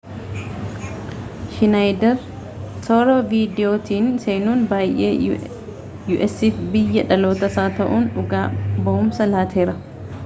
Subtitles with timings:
[1.57, 2.15] shinaayider
[2.87, 5.11] toora viidiyootiin seenuun waayee
[6.17, 8.43] usaf biyya dhalootaasaa taa'uun dhugaa
[8.89, 9.81] bawumsa laateera